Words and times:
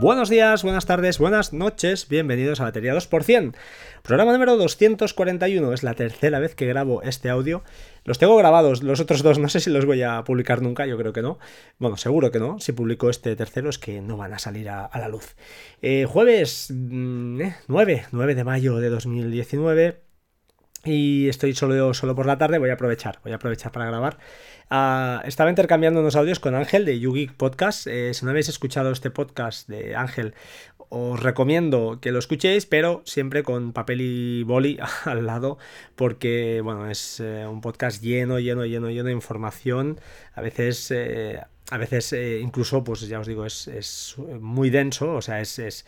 Buenos 0.00 0.30
días, 0.30 0.62
buenas 0.62 0.86
tardes, 0.86 1.18
buenas 1.18 1.52
noches, 1.52 2.08
bienvenidos 2.08 2.58
a 2.58 2.64
Batería 2.64 2.94
2%. 2.94 3.54
Programa 4.02 4.32
número 4.32 4.56
241, 4.56 5.74
es 5.74 5.82
la 5.82 5.92
tercera 5.92 6.38
vez 6.38 6.54
que 6.54 6.64
grabo 6.64 7.02
este 7.02 7.28
audio. 7.28 7.62
Los 8.04 8.18
tengo 8.18 8.34
grabados, 8.38 8.82
los 8.82 9.00
otros 9.00 9.22
dos 9.22 9.38
no 9.38 9.50
sé 9.50 9.60
si 9.60 9.68
los 9.68 9.84
voy 9.84 10.02
a 10.02 10.24
publicar 10.24 10.62
nunca, 10.62 10.86
yo 10.86 10.96
creo 10.96 11.12
que 11.12 11.20
no. 11.20 11.38
Bueno, 11.78 11.98
seguro 11.98 12.30
que 12.30 12.38
no. 12.38 12.58
Si 12.60 12.72
publico 12.72 13.10
este 13.10 13.36
tercero 13.36 13.68
es 13.68 13.78
que 13.78 14.00
no 14.00 14.16
van 14.16 14.32
a 14.32 14.38
salir 14.38 14.70
a, 14.70 14.88
la 14.94 15.08
luz. 15.08 15.36
Eh, 15.82 16.06
jueves 16.08 16.68
9, 16.70 17.54
mm, 17.68 18.08
9 18.10 18.32
eh, 18.32 18.34
de 18.34 18.44
mayo 18.44 18.76
de 18.78 18.88
2019 18.88 20.00
y 20.84 21.28
estoy 21.28 21.54
solo, 21.54 21.92
solo 21.92 22.14
por 22.14 22.26
la 22.26 22.38
tarde, 22.38 22.58
voy 22.58 22.70
a 22.70 22.74
aprovechar, 22.74 23.20
voy 23.22 23.32
a 23.32 23.36
aprovechar 23.36 23.70
para 23.72 23.86
grabar. 23.86 24.18
Ah, 24.70 25.20
estaba 25.26 25.50
intercambiando 25.50 26.00
unos 26.00 26.16
audios 26.16 26.38
con 26.40 26.54
Ángel 26.54 26.84
de 26.84 26.98
Yugi 26.98 27.26
Podcast. 27.26 27.86
Eh, 27.86 28.14
si 28.14 28.24
no 28.24 28.30
habéis 28.30 28.48
escuchado 28.48 28.92
este 28.92 29.10
podcast 29.10 29.68
de 29.68 29.94
Ángel, 29.94 30.34
os 30.88 31.20
recomiendo 31.20 31.98
que 32.00 32.12
lo 32.12 32.18
escuchéis, 32.18 32.66
pero 32.66 33.02
siempre 33.04 33.42
con 33.42 33.72
papel 33.72 34.00
y 34.00 34.42
boli 34.44 34.78
al 35.04 35.26
lado, 35.26 35.58
porque 35.96 36.60
bueno, 36.62 36.90
es 36.90 37.20
eh, 37.20 37.46
un 37.46 37.60
podcast 37.60 38.02
lleno, 38.02 38.38
lleno, 38.38 38.64
lleno, 38.64 38.90
lleno 38.90 39.08
de 39.08 39.12
información. 39.12 40.00
A 40.34 40.40
veces. 40.40 40.90
Eh, 40.92 41.40
a 41.72 41.78
veces 41.78 42.12
incluso, 42.42 42.82
pues 42.82 43.06
ya 43.06 43.20
os 43.20 43.28
digo, 43.28 43.46
es, 43.46 44.16
muy 44.40 44.70
denso, 44.70 45.14
o 45.14 45.22
sea, 45.22 45.40
es, 45.40 45.84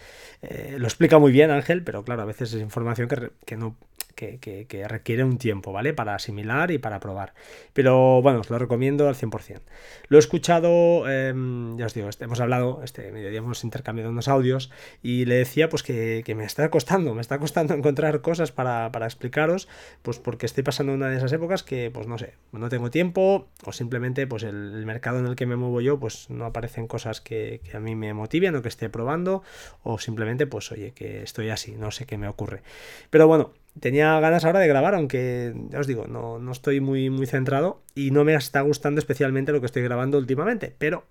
lo 0.77 0.87
explica 0.87 1.19
muy 1.19 1.33
bien 1.33 1.51
Ángel, 1.51 1.83
pero 1.83 2.05
claro, 2.05 2.23
a 2.23 2.25
veces 2.25 2.53
es 2.53 2.61
información 2.61 3.09
que, 3.09 3.33
que 3.45 3.57
no 3.57 3.77
que, 4.15 4.87
requiere 4.89 5.25
un 5.25 5.39
tiempo, 5.39 5.73
¿vale? 5.73 5.93
Para 5.95 6.15
asimilar 6.15 6.71
y 6.71 6.79
para 6.79 7.01
probar. 7.01 7.35
Pero 7.73 8.23
bueno, 8.23 8.41
os 8.41 8.51
lo 8.51 8.59
recomiendo 8.59 9.09
al 9.09 9.15
100%. 9.15 9.61
Lo 10.09 10.19
he 10.19 10.21
escuchado, 10.21 11.09
em, 11.09 11.77
ya 11.77 11.87
os 11.87 11.95
digo, 11.95 12.09
este, 12.09 12.25
hemos 12.25 12.41
hablado, 12.41 12.83
este 12.85 13.11
mediodía 13.13 13.39
hemos 13.39 13.65
intercambiado 13.65 14.11
unos 14.11 14.29
audios 14.29 14.71
y 15.03 15.25
le 15.25 15.37
decía 15.37 15.69
pues 15.69 15.83
que, 15.83 16.23
me 16.37 16.45
está 16.45 16.71
costando, 16.71 17.15
me 17.15 17.21
está 17.21 17.39
costando 17.39 17.75
encontrar 17.75 18.21
cosas 18.21 18.53
para, 18.53 18.91
explicaros, 19.05 19.69
pues 20.03 20.19
porque 20.19 20.47
estoy 20.47 20.65
pasando 20.65 20.93
una 20.95 21.09
de 21.09 21.17
esas 21.17 21.33
épocas 21.33 21.63
que, 21.63 21.91
pues 21.91 22.07
no 22.07 22.19
sé, 22.19 22.35
no 22.53 22.69
tengo 22.69 22.91
tiempo 22.91 23.49
o 23.65 23.73
simplemente 23.73 24.27
pues 24.27 24.43
el, 24.43 24.85
mercado 24.87 25.21
en 25.21 25.27
el 25.27 25.37
que 25.37 25.47
me 25.47 25.57
muevo 25.57 25.81
yo, 25.81 25.99
pues 25.99 26.29
no 26.31 26.45
aparecen 26.45 26.87
cosas 26.87 27.21
que, 27.21 27.61
que 27.65 27.77
a 27.77 27.81
mí 27.81 27.95
me 27.95 28.15
motiven 28.15 28.55
o 28.57 28.63
que 28.63 28.69
esté 28.69 28.89
probando 28.89 29.43
o 29.83 29.99
simplemente 29.99 30.47
pues 30.47 30.71
oye, 30.73 30.93
que 30.93 31.23
estoy 31.23 31.51
así, 31.51 31.73
no 31.73 31.91
sé 31.91 32.07
qué 32.07 32.19
me 32.19 32.29
ocurre. 32.29 32.63
Pero 33.11 33.27
bueno, 33.27 33.53
tenía 33.81 34.19
ganas 34.21 34.45
ahora 34.45 34.61
de 34.61 34.69
grabar, 34.69 34.95
aunque 34.95 35.55
ya 35.71 35.79
os 35.79 35.87
digo, 35.87 36.07
no, 36.07 36.39
no 36.39 36.53
estoy 36.53 36.81
muy, 36.81 37.11
muy 37.11 37.27
centrado 37.27 37.83
y 37.95 38.11
no 38.11 38.25
me 38.25 38.35
está 38.35 38.61
gustando 38.61 38.99
especialmente 38.99 39.53
lo 39.53 39.61
que 39.61 39.67
estoy 39.67 39.83
grabando 39.83 40.19
últimamente, 40.19 40.75
pero, 40.79 41.05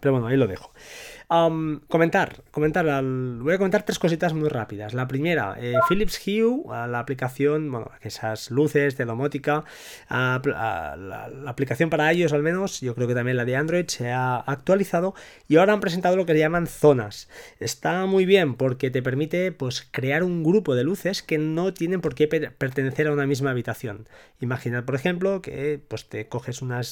pero 0.00 0.12
bueno, 0.12 0.26
ahí 0.26 0.36
lo 0.36 0.46
dejo 0.46 0.72
comentar, 1.28 2.42
comentar, 2.50 2.84
voy 2.84 3.54
a 3.54 3.58
comentar 3.58 3.82
tres 3.84 3.98
cositas 3.98 4.34
muy 4.34 4.48
rápidas. 4.48 4.94
La 4.94 5.08
primera, 5.08 5.56
eh, 5.58 5.74
Philips 5.88 6.20
Hue, 6.26 6.62
la 6.66 6.98
aplicación, 6.98 7.70
bueno, 7.70 7.90
esas 8.02 8.50
luces 8.50 8.96
de 8.96 9.04
domótica, 9.04 9.64
la, 10.08 11.30
aplicación 11.46 11.90
para 11.90 12.10
ellos 12.12 12.32
al 12.32 12.42
menos, 12.42 12.80
yo 12.80 12.94
creo 12.94 13.08
que 13.08 13.14
también 13.14 13.36
la 13.36 13.44
de 13.44 13.56
Android 13.56 13.86
se 13.88 14.10
ha 14.10 14.36
actualizado 14.36 15.14
y 15.48 15.56
ahora 15.56 15.72
han 15.72 15.80
presentado 15.80 16.16
lo 16.16 16.26
que 16.26 16.36
llaman 16.36 16.66
zonas. 16.66 17.28
Está 17.58 18.06
muy 18.06 18.26
bien 18.26 18.54
porque 18.54 18.90
te 18.90 19.02
permite 19.02 19.52
pues 19.52 19.86
crear 19.90 20.22
un 20.22 20.42
grupo 20.42 20.74
de 20.74 20.84
luces 20.84 21.22
que 21.22 21.38
no 21.38 21.72
tienen 21.74 22.00
por 22.00 22.14
qué 22.14 22.28
pertenecer 22.28 23.08
a 23.08 23.12
una 23.12 23.26
misma 23.26 23.50
habitación. 23.50 24.08
Imaginad, 24.40 24.84
por 24.84 24.94
ejemplo, 24.94 25.40
que 25.42 25.80
pues 25.88 26.08
te 26.08 26.28
coges 26.28 26.62
una, 26.62 26.82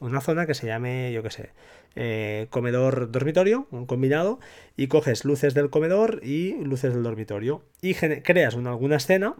una 0.00 0.20
zona 0.20 0.46
que 0.46 0.54
se 0.54 0.66
llame, 0.66 1.12
yo 1.12 1.22
qué 1.22 1.30
sé, 1.30 1.50
eh, 1.96 2.46
comedor 2.50 3.10
dormitorio, 3.10 3.66
un 3.70 3.86
combinado, 3.86 4.40
y 4.76 4.88
coges 4.88 5.24
luces 5.24 5.54
del 5.54 5.70
comedor 5.70 6.20
y 6.22 6.54
luces 6.64 6.94
del 6.94 7.02
dormitorio. 7.02 7.62
Y 7.80 7.94
creas 7.94 8.54
una, 8.54 8.70
alguna 8.70 8.96
escena 8.96 9.36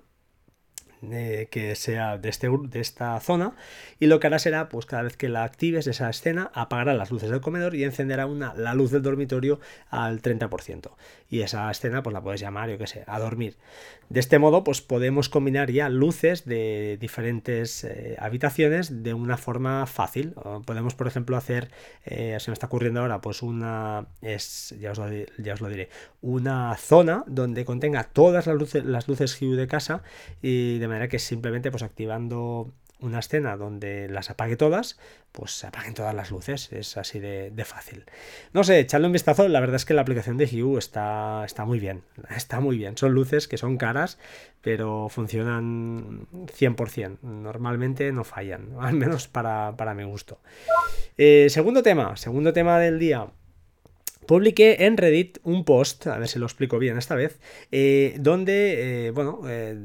que 1.10 1.74
sea 1.76 2.18
de, 2.18 2.28
este, 2.28 2.48
de 2.48 2.80
esta 2.80 3.18
zona 3.20 3.54
y 4.00 4.06
lo 4.06 4.20
que 4.20 4.26
hará 4.26 4.38
será 4.38 4.68
pues 4.68 4.86
cada 4.86 5.02
vez 5.02 5.16
que 5.16 5.28
la 5.28 5.44
actives 5.44 5.86
esa 5.86 6.10
escena 6.10 6.50
apagará 6.54 6.94
las 6.94 7.10
luces 7.10 7.30
del 7.30 7.40
comedor 7.40 7.74
y 7.74 7.84
encenderá 7.84 8.26
una, 8.26 8.54
la 8.54 8.74
luz 8.74 8.90
del 8.90 9.02
dormitorio 9.02 9.60
al 9.90 10.22
30% 10.22 10.90
y 11.30 11.40
esa 11.40 11.70
escena 11.70 12.02
pues 12.02 12.12
la 12.14 12.22
puedes 12.22 12.40
llamar 12.40 12.70
yo 12.70 12.78
que 12.78 12.86
sé 12.86 13.04
a 13.06 13.18
dormir. 13.18 13.56
De 14.08 14.20
este 14.20 14.38
modo 14.38 14.62
pues 14.64 14.80
podemos 14.80 15.28
combinar 15.28 15.70
ya 15.70 15.88
luces 15.88 16.44
de 16.44 16.98
diferentes 17.00 17.84
eh, 17.84 18.16
habitaciones 18.18 19.02
de 19.02 19.14
una 19.14 19.36
forma 19.36 19.86
fácil. 19.86 20.34
Podemos 20.64 20.94
por 20.94 21.06
ejemplo 21.06 21.36
hacer 21.36 21.70
eh, 22.04 22.36
se 22.38 22.50
me 22.50 22.52
está 22.52 22.66
ocurriendo 22.66 23.00
ahora 23.00 23.20
pues 23.20 23.42
una 23.42 24.06
es 24.22 24.74
ya 24.80 24.92
os 24.92 24.98
lo, 24.98 25.06
ya 25.38 25.54
os 25.54 25.60
lo 25.60 25.68
diré 25.68 25.88
una 26.20 26.76
zona 26.76 27.24
donde 27.26 27.64
contenga 27.64 28.04
todas 28.04 28.46
las 28.46 28.56
luces 28.56 28.84
las 28.84 29.08
luces 29.08 29.40
Hue 29.40 29.56
de 29.56 29.66
casa 29.66 30.02
y 30.42 30.78
de 30.78 30.88
manera 30.94 31.08
que 31.08 31.18
simplemente 31.18 31.70
pues 31.70 31.82
activando 31.82 32.72
una 33.00 33.18
escena 33.18 33.56
donde 33.56 34.08
las 34.08 34.30
apague 34.30 34.56
todas, 34.56 34.98
pues 35.32 35.52
se 35.52 35.66
apaguen 35.66 35.94
todas 35.94 36.14
las 36.14 36.30
luces. 36.30 36.72
Es 36.72 36.96
así 36.96 37.18
de, 37.18 37.52
fácil. 37.64 38.04
No 38.52 38.64
sé, 38.64 38.80
echarle 38.80 39.06
un 39.06 39.12
vistazo. 39.12 39.48
La 39.48 39.60
verdad 39.60 39.76
es 39.76 39.84
que 39.84 39.94
la 39.94 40.02
aplicación 40.02 40.36
de 40.36 40.46
Hue 40.46 40.78
está, 40.78 41.42
está 41.44 41.64
muy 41.64 41.78
bien. 41.78 42.02
Está 42.36 42.60
muy 42.60 42.78
bien. 42.78 42.96
Son 42.96 43.12
luces 43.12 43.48
que 43.48 43.58
son 43.58 43.76
caras, 43.76 44.18
pero 44.60 45.08
funcionan 45.08 46.26
100%. 46.32 47.18
Normalmente 47.22 48.10
no 48.12 48.24
fallan, 48.24 48.70
al 48.80 48.94
menos 48.94 49.28
para, 49.28 49.76
para 49.76 49.94
mi 49.94 50.04
gusto. 50.04 50.40
Eh, 51.18 51.48
segundo 51.50 51.82
tema, 51.82 52.16
segundo 52.16 52.52
tema 52.52 52.78
del 52.78 52.98
día 52.98 53.28
publiqué 54.26 54.84
en 54.86 54.96
Reddit 54.96 55.38
un 55.42 55.64
post, 55.64 56.06
a 56.06 56.18
ver 56.18 56.28
si 56.28 56.38
lo 56.38 56.46
explico 56.46 56.78
bien 56.78 56.98
esta 56.98 57.14
vez, 57.14 57.38
eh, 57.70 58.16
donde, 58.18 59.06
eh, 59.06 59.10
bueno, 59.10 59.40
eh, 59.48 59.78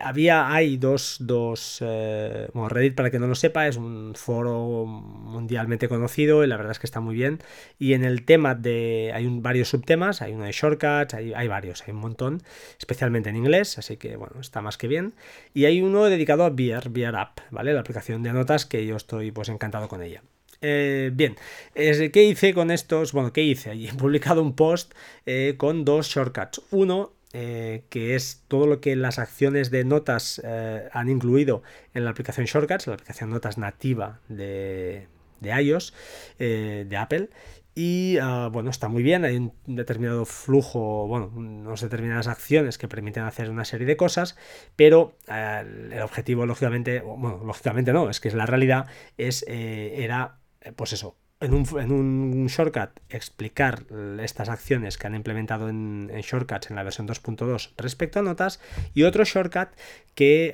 había, 0.00 0.52
hay 0.52 0.76
dos, 0.76 1.16
dos 1.20 1.78
bueno, 1.80 2.68
Reddit 2.68 2.94
para 2.94 3.10
que 3.10 3.18
no 3.18 3.26
lo 3.26 3.34
sepa, 3.34 3.66
es 3.66 3.76
un 3.76 4.14
foro 4.14 4.84
mundialmente 4.86 5.88
conocido 5.88 6.44
y 6.44 6.46
la 6.46 6.56
verdad 6.56 6.72
es 6.72 6.78
que 6.78 6.86
está 6.86 7.00
muy 7.00 7.14
bien. 7.14 7.40
Y 7.78 7.94
en 7.94 8.04
el 8.04 8.24
tema 8.24 8.54
de, 8.54 9.12
hay 9.14 9.26
un, 9.26 9.42
varios 9.42 9.68
subtemas, 9.68 10.22
hay 10.22 10.32
uno 10.32 10.44
de 10.44 10.52
shortcuts, 10.52 11.14
hay, 11.14 11.32
hay 11.34 11.48
varios, 11.48 11.82
hay 11.82 11.92
un 11.92 12.00
montón, 12.00 12.42
especialmente 12.78 13.30
en 13.30 13.36
inglés, 13.36 13.78
así 13.78 13.96
que, 13.96 14.16
bueno, 14.16 14.40
está 14.40 14.60
más 14.60 14.78
que 14.78 14.88
bien. 14.88 15.14
Y 15.54 15.64
hay 15.64 15.80
uno 15.80 16.04
dedicado 16.04 16.44
a 16.44 16.50
Beer, 16.50 16.90
Beer 16.90 17.16
App, 17.16 17.40
¿vale? 17.50 17.74
La 17.74 17.80
aplicación 17.80 18.22
de 18.22 18.32
notas 18.32 18.66
que 18.66 18.86
yo 18.86 18.96
estoy 18.96 19.32
pues 19.32 19.48
encantado 19.48 19.88
con 19.88 20.02
ella. 20.02 20.22
Eh, 20.62 21.10
bien, 21.12 21.36
¿qué 21.74 22.22
hice 22.22 22.54
con 22.54 22.70
estos? 22.70 23.12
Bueno, 23.12 23.32
¿qué 23.32 23.42
hice? 23.42 23.72
He 23.88 23.92
publicado 23.92 24.42
un 24.42 24.54
post 24.54 24.94
eh, 25.26 25.56
con 25.58 25.84
dos 25.84 26.06
shortcuts. 26.06 26.62
Uno 26.70 27.12
eh, 27.34 27.82
que 27.88 28.14
es 28.14 28.44
todo 28.46 28.66
lo 28.66 28.80
que 28.80 28.94
las 28.94 29.18
acciones 29.18 29.70
de 29.70 29.84
notas 29.84 30.40
han 30.44 31.08
incluido 31.08 31.62
en 31.94 32.04
la 32.04 32.10
aplicación 32.10 32.46
Shortcuts, 32.46 32.86
la 32.86 32.94
aplicación 32.94 33.30
notas 33.30 33.58
nativa 33.58 34.20
de, 34.28 35.08
de 35.40 35.62
iOS, 35.62 35.94
de 36.38 36.96
Apple. 36.96 37.30
Y 37.74 38.18
ah, 38.20 38.50
bueno, 38.52 38.68
está 38.68 38.88
muy 38.88 39.02
bien, 39.02 39.24
hay 39.24 39.38
un 39.38 39.54
determinado 39.64 40.26
flujo, 40.26 41.06
bueno, 41.06 41.32
unas 41.34 41.80
determinadas 41.80 42.26
acciones 42.26 42.76
que 42.76 42.86
permiten 42.86 43.22
hacer 43.22 43.48
una 43.48 43.64
serie 43.64 43.86
de 43.86 43.96
cosas, 43.96 44.36
pero 44.76 45.16
el 45.26 46.02
objetivo, 46.02 46.44
lógicamente, 46.44 47.00
bueno, 47.00 47.40
lógicamente 47.42 47.94
no, 47.94 48.10
es 48.10 48.20
que 48.20 48.28
es 48.28 48.34
la 48.34 48.44
realidad, 48.44 48.88
es, 49.16 49.42
era 49.48 50.41
pues 50.76 50.92
eso, 50.92 51.16
en 51.40 51.54
un, 51.54 52.46
shortcut 52.46 52.90
explicar 53.08 53.84
estas 54.20 54.48
acciones 54.48 54.96
que 54.96 55.06
han 55.06 55.14
implementado 55.14 55.68
en, 55.68 56.08
shortcuts 56.08 56.70
en 56.70 56.76
la 56.76 56.82
versión 56.82 57.08
2.2 57.08 57.72
respecto 57.76 58.20
a 58.20 58.22
notas 58.22 58.60
y 58.94 59.02
otro 59.02 59.24
shortcut 59.24 59.68
que, 60.14 60.52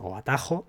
o 0.00 0.16
atajo 0.16 0.66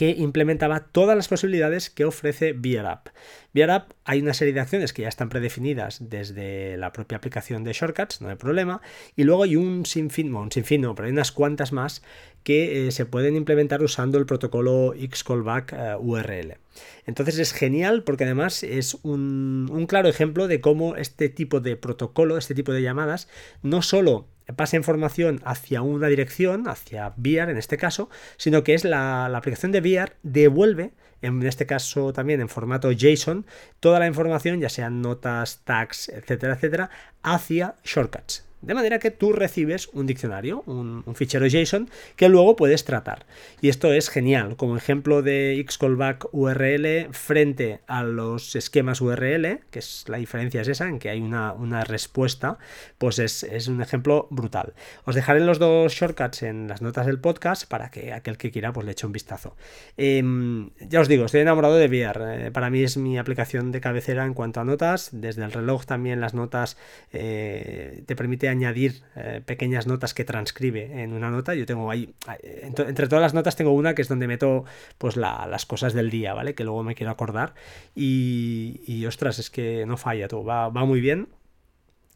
que 0.00 0.12
implementaba 0.12 0.80
todas 0.80 1.14
las 1.14 1.28
posibilidades 1.28 1.90
que 1.90 2.06
ofrece 2.06 2.54
VRAP. 2.54 3.08
VRAP 3.52 3.90
hay 4.06 4.22
una 4.22 4.32
serie 4.32 4.54
de 4.54 4.60
acciones 4.60 4.94
que 4.94 5.02
ya 5.02 5.08
están 5.08 5.28
predefinidas 5.28 5.98
desde 6.08 6.78
la 6.78 6.90
propia 6.90 7.18
aplicación 7.18 7.64
de 7.64 7.74
shortcuts, 7.74 8.22
no 8.22 8.30
hay 8.30 8.36
problema, 8.36 8.80
y 9.14 9.24
luego 9.24 9.42
hay 9.42 9.56
un 9.56 9.84
sinfín, 9.84 10.34
un 10.34 10.50
sinfín 10.50 10.80
no, 10.80 10.94
pero 10.94 11.04
hay 11.04 11.12
unas 11.12 11.32
cuantas 11.32 11.72
más 11.72 12.00
que 12.44 12.88
eh, 12.88 12.92
se 12.92 13.04
pueden 13.04 13.36
implementar 13.36 13.82
usando 13.82 14.16
el 14.16 14.24
protocolo 14.24 14.94
Xcallback 14.94 15.74
eh, 15.74 15.96
URL. 15.98 16.56
Entonces 17.04 17.38
es 17.38 17.52
genial 17.52 18.02
porque 18.02 18.24
además 18.24 18.62
es 18.62 18.94
un, 19.02 19.68
un, 19.70 19.84
claro 19.86 20.08
ejemplo 20.08 20.48
de 20.48 20.62
cómo 20.62 20.96
este 20.96 21.28
tipo 21.28 21.60
de 21.60 21.76
protocolo, 21.76 22.38
este 22.38 22.54
tipo 22.54 22.72
de 22.72 22.80
llamadas, 22.80 23.28
no 23.62 23.82
solo 23.82 24.28
pasa 24.56 24.76
información 24.76 25.40
hacia 25.44 25.82
una 25.82 26.08
dirección, 26.08 26.68
hacia 26.68 27.14
VR 27.16 27.50
en 27.50 27.58
este 27.58 27.76
caso, 27.76 28.08
sino 28.36 28.62
que 28.64 28.74
es 28.74 28.84
la, 28.84 29.26
aplicación 29.26 29.72
de 29.72 29.80
VR 29.80 30.12
devuelve, 30.22 30.92
en 31.22 31.42
este 31.46 31.66
caso 31.66 32.12
también 32.12 32.40
en 32.40 32.48
formato 32.48 32.90
JSON, 32.92 33.46
toda 33.78 33.98
la 33.98 34.06
información, 34.06 34.60
ya 34.60 34.68
sean 34.68 35.02
notas, 35.02 35.62
tags, 35.64 36.08
etcétera, 36.08 36.54
etcétera, 36.54 36.90
hacia 37.22 37.76
shortcuts. 37.84 38.49
De 38.62 38.74
manera 38.74 38.98
que 38.98 39.10
tú 39.10 39.32
recibes 39.32 39.88
un 39.94 40.06
diccionario, 40.06 40.62
un, 40.66 41.02
fichero 41.14 41.46
JSON, 41.46 41.88
que 42.14 42.28
luego 42.28 42.56
puedes 42.56 42.84
tratar. 42.84 43.24
Y 43.62 43.70
esto 43.70 43.92
es 43.94 44.10
genial. 44.10 44.56
Como 44.56 44.76
ejemplo 44.76 45.22
de 45.22 45.64
Xcallback 45.66 46.28
URL 46.32 47.08
frente 47.12 47.80
a 47.86 48.02
los 48.02 48.54
esquemas 48.56 49.00
URL, 49.00 49.60
que 49.70 49.78
es 49.78 50.04
la 50.08 50.18
diferencia 50.18 50.60
es 50.60 50.68
esa, 50.68 50.88
en 50.88 50.98
que 50.98 51.08
hay 51.08 51.20
una, 51.20 51.84
respuesta, 51.84 52.58
pues 52.98 53.18
es, 53.18 53.68
un 53.68 53.80
ejemplo 53.80 54.26
brutal. 54.30 54.74
Os 55.06 55.14
dejaré 55.14 55.40
los 55.40 55.58
dos 55.58 55.94
shortcuts 55.94 56.42
en 56.42 56.68
las 56.68 56.82
notas 56.82 57.06
del 57.06 57.18
podcast 57.18 57.66
para 57.66 57.90
que 57.90 58.12
aquel 58.12 58.36
que 58.36 58.50
quiera 58.50 58.74
pues 58.74 58.84
le 58.84 58.92
eche 58.92 59.06
un 59.06 59.12
vistazo. 59.12 59.56
Em, 59.96 60.68
ya 60.80 61.00
os 61.00 61.08
digo, 61.08 61.24
estoy 61.24 61.40
enamorado 61.40 61.76
de 61.76 61.86
VR. 61.86 62.46
Eh, 62.46 62.50
para 62.50 62.68
mí 62.68 62.82
es 62.82 62.98
mi 62.98 63.16
aplicación 63.16 63.72
de 63.72 63.80
cabecera 63.80 64.26
en 64.26 64.34
cuanto 64.34 64.60
a 64.60 64.64
notas. 64.64 65.08
Desde 65.12 65.44
el 65.44 65.52
reloj 65.52 65.86
también 65.86 66.20
las 66.20 66.34
notas 66.34 66.76
eh, 67.12 68.02
te 68.04 68.14
permite 68.16 68.49
añadir 68.50 69.02
eh, 69.16 69.40
pequeñas 69.44 69.86
notas 69.86 70.14
que 70.14 70.24
transcribe 70.24 71.02
en 71.02 71.12
una 71.12 71.30
nota. 71.30 71.54
Yo 71.54 71.66
tengo 71.66 71.90
ahí, 71.90 72.14
entre 72.42 73.08
todas 73.08 73.22
las 73.22 73.34
notas 73.34 73.56
tengo 73.56 73.72
una 73.72 73.94
que 73.94 74.02
es 74.02 74.08
donde 74.08 74.26
meto 74.26 74.64
pues 74.98 75.16
las 75.16 75.66
cosas 75.66 75.94
del 75.94 76.10
día, 76.10 76.34
¿vale? 76.34 76.54
Que 76.54 76.64
luego 76.64 76.82
me 76.82 76.94
quiero 76.94 77.12
acordar. 77.12 77.54
Y, 77.94 79.04
ostras, 79.06 79.38
es 79.38 79.50
que 79.50 79.86
no 79.86 79.96
falla 79.96 80.28
todo, 80.28 80.44
va, 80.44 80.68
va 80.68 80.84
muy 80.84 81.00
bien. 81.00 81.28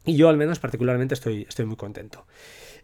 Y 0.05 0.15
yo 0.15 0.29
al 0.29 0.37
menos 0.37 0.59
particularmente 0.59 1.15
estoy, 1.15 1.45
estoy 1.49 1.65
muy 1.65 1.77
contento. 1.77 2.25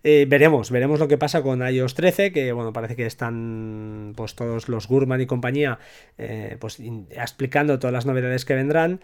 Eh, 0.03 0.25
veremos, 0.27 0.71
veremos 0.71 0.99
lo 0.99 1.07
que 1.07 1.17
pasa 1.17 1.43
con 1.43 1.61
iOS 1.61 1.93
13, 1.93 2.31
que 2.31 2.51
bueno, 2.53 2.73
parece 2.73 2.95
que 2.95 3.05
están 3.05 4.13
pues 4.15 4.35
todos 4.35 4.67
los 4.67 4.87
Gurman 4.87 5.21
y 5.21 5.27
compañía 5.27 5.77
eh, 6.17 6.57
pues 6.59 6.79
explicando 7.11 7.77
todas 7.77 7.93
las 7.93 8.05
novedades 8.05 8.45
que 8.45 8.55
vendrán. 8.55 9.01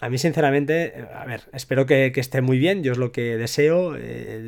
A 0.00 0.08
mí, 0.08 0.18
sinceramente, 0.18 0.98
eh, 0.98 1.06
a 1.14 1.24
ver, 1.24 1.42
espero 1.52 1.86
que, 1.86 2.12
esté 2.14 2.40
muy 2.40 2.58
bien, 2.58 2.82
yo 2.82 2.92
es 2.92 2.98
lo 2.98 3.12
que 3.12 3.36
deseo. 3.36 3.92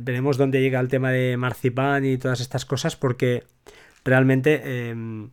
veremos 0.03 0.37
dónde 0.37 0.61
llega 0.61 0.81
el 0.81 0.89
tema 0.89 1.11
de 1.11 1.37
Marzipan 1.37 2.05
y 2.05 2.19
todas 2.19 2.41
estas 2.41 2.65
cosas, 2.65 2.97
porque 2.97 3.45
realmente, 4.05 4.89
em, 4.91 5.31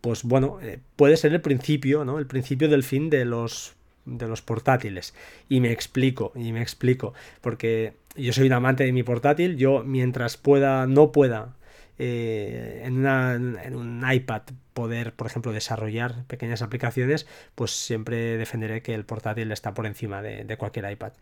pues 0.00 0.22
bueno, 0.22 0.58
puede 0.96 1.16
ser 1.16 1.32
el 1.32 1.40
principio, 1.40 2.04
¿no? 2.04 2.18
El 2.18 2.26
principio 2.26 2.68
del 2.68 2.82
fin 2.82 3.10
de 3.10 3.24
los 3.24 3.74
de 4.04 4.26
los 4.26 4.42
portátiles. 4.42 5.14
Y 5.48 5.60
me 5.60 5.72
explico, 5.72 6.32
y 6.34 6.52
me 6.52 6.62
explico, 6.62 7.14
porque 7.40 7.94
yo 8.16 8.32
soy 8.32 8.46
un 8.46 8.52
amante 8.52 8.84
de 8.84 8.92
mi 8.92 9.02
portátil, 9.02 9.56
yo 9.56 9.82
mientras 9.84 10.36
pueda, 10.36 10.86
no 10.86 11.12
pueda 11.12 11.56
eh, 12.02 12.80
en, 12.86 13.06
en, 13.06 13.76
un 13.76 14.02
iPad 14.10 14.40
poder, 14.72 15.12
por 15.12 15.26
ejemplo, 15.26 15.52
desarrollar 15.52 16.24
pequeñas 16.24 16.62
aplicaciones, 16.62 17.26
pues 17.54 17.72
siempre 17.72 18.38
defenderé 18.38 18.80
que 18.80 18.94
el 18.94 19.04
portátil 19.04 19.52
está 19.52 19.74
por 19.74 19.84
encima 19.84 20.22
de, 20.22 20.56
cualquier 20.56 20.90
iPad. 20.90 21.12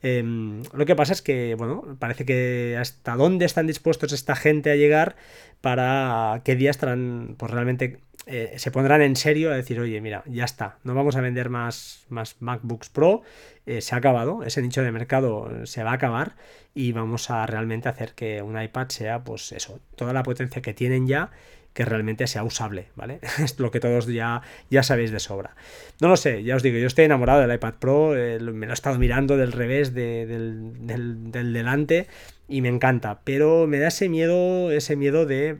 Em, 0.00 0.62
lo 0.72 0.86
que 0.86 0.94
pasa 0.94 1.12
es 1.12 1.22
que, 1.22 1.56
bueno, 1.56 1.96
parece 1.98 2.24
que 2.24 2.76
hasta 2.78 3.16
dónde 3.16 3.46
están 3.46 3.66
dispuestos 3.66 4.12
esta 4.12 4.36
gente 4.36 4.70
a 4.70 4.76
llegar 4.76 5.16
para 5.60 6.40
qué 6.44 6.54
día 6.54 6.70
estarán 6.70 7.34
pues, 7.36 7.50
realmente 7.50 7.98
eh, 8.28 8.54
se 8.58 8.70
pondrán 8.70 9.00
en 9.00 9.16
serio 9.16 9.50
a 9.50 9.56
decir, 9.56 9.80
oye, 9.80 10.00
mira, 10.00 10.22
ya 10.26 10.44
está, 10.44 10.78
no 10.84 10.94
vamos 10.94 11.16
a 11.16 11.22
vender 11.22 11.48
más, 11.48 12.04
más 12.10 12.36
MacBooks 12.40 12.90
Pro, 12.90 13.22
eh, 13.64 13.80
se 13.80 13.94
ha 13.94 13.98
acabado, 13.98 14.42
ese 14.44 14.60
nicho 14.60 14.82
de 14.82 14.92
mercado 14.92 15.66
se 15.66 15.82
va 15.82 15.92
a 15.92 15.94
acabar 15.94 16.36
y 16.74 16.92
vamos 16.92 17.30
a 17.30 17.46
realmente 17.46 17.88
hacer 17.88 18.12
que 18.12 18.42
un 18.42 18.60
iPad 18.60 18.88
sea, 18.88 19.24
pues 19.24 19.52
eso, 19.52 19.80
toda 19.96 20.12
la 20.12 20.22
potencia 20.22 20.60
que 20.60 20.74
tienen 20.74 21.06
ya 21.06 21.30
que 21.72 21.84
realmente 21.84 22.26
sea 22.26 22.42
usable, 22.42 22.88
¿vale? 22.96 23.20
Es 23.42 23.58
lo 23.60 23.70
que 23.70 23.78
todos 23.80 24.06
ya, 24.08 24.42
ya 24.68 24.82
sabéis 24.82 25.12
de 25.12 25.20
sobra. 25.20 25.54
No 26.00 26.08
lo 26.08 26.16
sé, 26.16 26.42
ya 26.42 26.56
os 26.56 26.62
digo, 26.64 26.76
yo 26.76 26.88
estoy 26.88 27.04
enamorado 27.04 27.40
del 27.40 27.54
iPad 27.54 27.74
Pro, 27.74 28.16
eh, 28.16 28.40
me 28.40 28.66
lo 28.66 28.72
he 28.72 28.74
estado 28.74 28.98
mirando 28.98 29.36
del 29.36 29.52
revés, 29.52 29.94
del, 29.94 30.72
del, 30.86 31.52
delante, 31.52 32.08
y 32.48 32.62
me 32.62 32.68
encanta, 32.68 33.20
pero 33.22 33.66
me 33.68 33.78
da 33.78 33.88
ese 33.88 34.08
miedo, 34.08 34.72
ese 34.72 34.96
miedo 34.96 35.24
de 35.24 35.58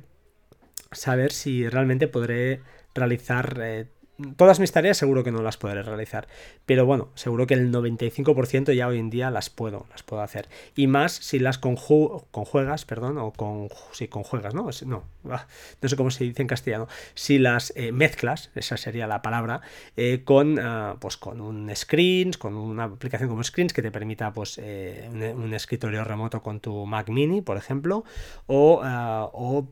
saber 0.93 1.32
si 1.32 1.69
realmente 1.69 2.08
podré 2.08 2.61
realizar 2.94 3.58
eh, 3.62 3.87
todas 4.37 4.58
mis 4.58 4.73
tareas 4.73 4.96
seguro 4.96 5.23
que 5.23 5.31
no 5.31 5.43
las 5.43 5.56
podré 5.56 5.82
realizar, 5.82 6.26
pero 6.67 6.85
bueno, 6.87 7.08
seguro 7.14 7.46
que 7.46 7.55
el 7.55 7.73
95% 7.73 8.73
ya 8.73 8.88
hoy 8.88 8.99
en 8.99 9.11
día 9.11 9.31
las 9.31 9.49
puedo, 9.49 9.87
las 9.90 10.02
puedo 10.02 10.23
hacer. 10.23 10.49
Y 10.75 10.87
más 10.87 11.12
si 11.12 11.38
las 11.38 11.58
conjuegas, 11.58 12.85
perdón, 12.85 13.19
o 13.19 13.32
con 13.32 13.69
si 13.93 14.08
conjuegas, 14.08 14.55
¿no? 14.55 14.70
No, 14.87 15.05
ah, 15.31 15.46
no 15.81 15.88
sé 15.88 15.96
cómo 15.96 16.11
se 16.11 16.25
dice 16.25 16.43
en 16.43 16.49
castellano. 16.49 16.88
Si 17.14 17.38
las 17.38 17.73
eh, 17.76 17.93
mezclas, 17.93 18.50
esa 18.55 18.76
sería 18.76 19.06
la 19.06 19.23
palabra, 19.23 19.61
eh, 19.96 20.23
con 20.25 20.58
ah, 20.58 20.96
pues 21.00 21.17
con 21.17 21.41
un 21.41 21.75
screens, 21.75 22.38
con 22.38 22.56
una 22.56 22.84
aplicación 22.84 23.29
como 23.29 23.44
screens 23.44 23.73
que 23.73 23.82
te 23.82 23.91
permita 23.91 24.32
pues 24.32 24.58
un, 24.58 25.55
escritorio 25.55 26.05
remoto 26.05 26.43
con 26.43 26.61
tu 26.61 26.87
Mac 26.87 27.08
Mini, 27.08 27.41
por 27.41 27.56
ejemplo, 27.56 28.05
o, 28.46 28.81
ah, 28.82 29.31
o 29.32 29.69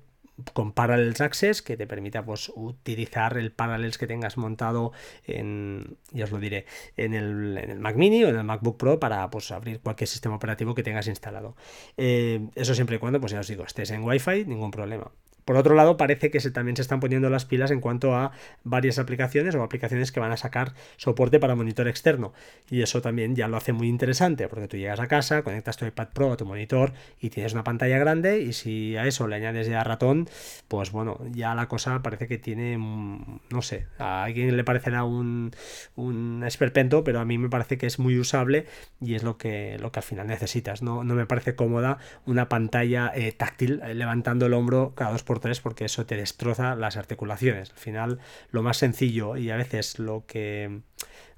con 0.52 0.72
Parallels 0.72 1.20
Access 1.20 1.62
que 1.62 1.76
te 1.76 1.86
permita 1.86 2.24
pues, 2.24 2.52
utilizar 2.54 3.38
el 3.38 3.52
Parallels 3.52 3.98
que 3.98 4.06
tengas 4.06 4.36
montado 4.36 4.92
en, 5.24 5.96
ya 6.12 6.24
os 6.24 6.30
lo 6.30 6.38
diré, 6.38 6.66
en 6.96 7.14
el, 7.14 7.78
Mac 7.78 7.96
Mini 7.96 8.24
o 8.24 8.28
en 8.28 8.36
el 8.36 8.44
MacBook 8.44 8.76
Pro 8.76 9.00
para 9.00 9.28
pues, 9.30 9.50
abrir 9.50 9.80
cualquier 9.80 10.08
sistema 10.08 10.36
operativo 10.36 10.74
que 10.74 10.82
tengas 10.82 11.06
instalado. 11.06 11.56
Eh, 11.96 12.48
eso 12.54 12.74
siempre 12.74 12.96
y 12.96 12.98
cuando, 12.98 13.20
pues 13.20 13.32
ya 13.32 13.40
os 13.40 13.48
digo, 13.48 13.64
estés 13.64 13.90
en 13.90 14.02
Wi-Fi, 14.02 14.44
ningún 14.46 14.70
problema. 14.70 15.10
Por 15.46 15.56
otro 15.56 15.76
lado, 15.76 15.96
parece 15.96 16.32
que 16.32 16.40
también 16.50 16.74
se 16.74 16.82
están 16.82 16.98
poniendo 16.98 17.30
las 17.30 17.44
pilas 17.44 17.70
en 17.70 17.80
cuanto 17.80 18.16
a 18.16 18.32
varias 18.64 18.98
aplicaciones 18.98 19.54
o 19.54 19.62
aplicaciones 19.62 20.10
que 20.10 20.18
van 20.18 20.32
a 20.32 20.36
sacar 20.36 20.74
soporte 20.96 21.38
para 21.38 21.54
monitor 21.54 21.86
externo. 21.86 22.32
Y 22.68 22.82
eso 22.82 23.00
también 23.00 23.36
ya 23.36 23.46
lo 23.46 23.56
hace 23.56 23.72
muy 23.72 23.88
interesante, 23.88 24.48
porque 24.48 24.66
tú 24.66 24.76
llegas 24.76 24.98
a 24.98 25.06
casa, 25.06 25.42
conectas 25.42 25.76
tu 25.76 25.86
iPad 25.86 26.08
Pro 26.12 26.32
a 26.32 26.36
tu 26.36 26.44
monitor 26.46 26.92
y 27.20 27.30
tienes 27.30 27.52
una 27.52 27.62
pantalla 27.62 27.96
grande 27.98 28.40
y 28.40 28.52
si 28.54 28.96
a 28.96 29.06
eso 29.06 29.28
le 29.28 29.36
añades 29.36 29.68
ya 29.68 29.84
ratón, 29.84 30.28
pues 30.66 30.90
bueno, 30.90 31.20
ya 31.30 31.54
la 31.54 31.68
cosa 31.68 32.02
parece 32.02 32.26
que 32.26 32.38
tiene, 32.38 32.76
mm, 32.76 33.40
no 33.50 33.62
sé, 33.62 33.86
a 33.98 34.24
alguien 34.24 34.56
le 34.56 34.64
parecerá 34.64 35.04
un, 35.04 35.52
un 35.94 36.42
esperpento, 36.44 37.04
pero 37.04 37.20
a 37.20 37.24
mí 37.24 37.38
me 37.38 37.48
parece 37.48 37.78
que 37.78 37.86
es 37.86 38.00
muy 38.00 38.18
usable 38.18 38.66
y 39.00 39.14
es 39.14 39.22
lo 39.22 39.38
que, 39.38 39.78
lo 39.78 39.92
que 39.92 40.00
al 40.00 40.04
final 40.04 40.26
necesitas. 40.26 40.82
No, 40.82 41.04
no 41.04 41.14
me 41.14 41.26
parece 41.26 41.54
cómoda 41.54 41.98
una 42.24 42.48
pantalla 42.48 43.12
eh, 43.14 43.30
táctil 43.30 43.80
eh, 43.84 43.94
levantando 43.94 44.46
el 44.46 44.54
hombro 44.54 44.92
cada 44.96 45.12
dos 45.12 45.22
por 45.22 45.35
tres 45.40 45.60
porque 45.60 45.84
eso 45.84 46.06
te 46.06 46.16
destroza 46.16 46.74
las 46.76 46.96
articulaciones. 46.96 47.70
Al 47.70 47.78
final, 47.78 48.18
lo 48.50 48.62
más 48.62 48.78
sencillo 48.78 49.36
y 49.36 49.50
a 49.50 49.56
veces 49.56 49.98
lo 49.98 50.24
que 50.26 50.80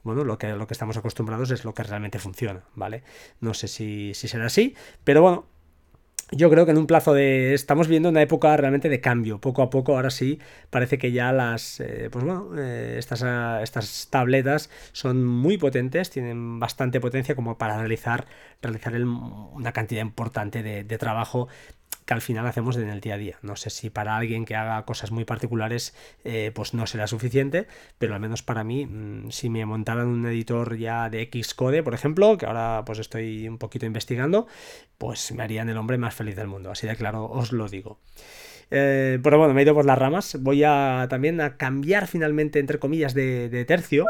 bueno, 0.02 0.24
lo 0.24 0.38
que, 0.38 0.48
lo 0.48 0.66
que 0.66 0.74
estamos 0.74 0.96
acostumbrados 0.96 1.50
es 1.50 1.64
lo 1.64 1.74
que 1.74 1.82
realmente 1.82 2.18
funciona, 2.18 2.62
¿vale? 2.74 3.02
No 3.40 3.52
sé 3.52 3.68
si, 3.68 4.14
si 4.14 4.28
será 4.28 4.46
así, 4.46 4.74
pero 5.04 5.22
bueno, 5.22 5.46
yo 6.30 6.50
creo 6.50 6.66
que 6.66 6.72
en 6.72 6.78
un 6.78 6.86
plazo 6.86 7.14
de. 7.14 7.54
Estamos 7.54 7.88
viendo 7.88 8.08
una 8.08 8.20
época 8.20 8.54
realmente 8.56 8.88
de 8.88 9.00
cambio. 9.00 9.40
Poco 9.40 9.62
a 9.62 9.70
poco, 9.70 9.96
ahora 9.96 10.10
sí, 10.10 10.38
parece 10.70 10.98
que 10.98 11.10
ya 11.12 11.32
las. 11.32 11.80
Eh, 11.80 12.10
pues 12.12 12.24
bueno, 12.24 12.50
eh, 12.58 12.96
estas, 12.98 13.22
ah, 13.22 13.60
estas 13.62 14.08
tabletas 14.10 14.68
son 14.92 15.24
muy 15.24 15.56
potentes, 15.56 16.10
tienen 16.10 16.60
bastante 16.60 17.00
potencia 17.00 17.34
como 17.34 17.56
para 17.56 17.78
realizar, 17.78 18.26
realizar 18.60 18.94
una 18.94 19.72
cantidad 19.72 20.02
importante 20.02 20.62
de 20.62 20.98
trabajo 20.98 21.48
que 22.08 22.14
al 22.14 22.22
final 22.22 22.46
hacemos 22.46 22.74
en 22.78 22.88
el 22.88 23.02
día 23.02 23.14
a 23.14 23.18
día. 23.18 23.38
No 23.42 23.54
sé 23.54 23.68
si 23.68 23.90
para 23.90 24.16
alguien 24.16 24.46
que 24.46 24.56
haga 24.56 24.82
cosas 24.86 25.10
muy 25.10 25.26
particulares 25.26 25.94
eh, 26.24 26.52
pues 26.54 26.72
no 26.72 26.86
será 26.86 27.06
suficiente, 27.06 27.66
pero 27.98 28.14
al 28.14 28.20
menos 28.20 28.42
para 28.42 28.64
mí, 28.64 28.86
mm, 28.86 29.30
si 29.30 29.50
me 29.50 29.66
montaran 29.66 30.06
un 30.06 30.24
editor 30.24 30.78
ya 30.78 31.10
de 31.10 31.28
Xcode, 31.30 31.82
por 31.82 31.92
ejemplo, 31.92 32.38
que 32.38 32.46
ahora 32.46 32.82
pues 32.86 32.98
estoy 32.98 33.46
un 33.46 33.58
poquito 33.58 33.84
investigando, 33.84 34.46
pues 34.96 35.32
me 35.32 35.42
harían 35.42 35.68
el 35.68 35.76
hombre 35.76 35.98
más 35.98 36.14
feliz 36.14 36.34
del 36.34 36.48
mundo. 36.48 36.70
Así 36.70 36.86
de 36.86 36.96
claro 36.96 37.26
os 37.26 37.52
lo 37.52 37.68
digo. 37.68 38.00
Eh, 38.70 39.18
pero 39.22 39.36
bueno, 39.36 39.52
me 39.52 39.60
he 39.60 39.64
ido 39.64 39.74
por 39.74 39.84
las 39.84 39.98
ramas. 39.98 40.38
Voy 40.40 40.64
a 40.64 41.08
también 41.10 41.42
a 41.42 41.58
cambiar 41.58 42.06
finalmente, 42.06 42.58
entre 42.58 42.78
comillas, 42.78 43.12
de 43.12 43.64
tercio. 43.66 44.06